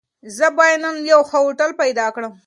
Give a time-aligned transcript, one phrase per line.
[0.37, 2.33] زه بايد نن يو ښه هوټل پيدا کړم.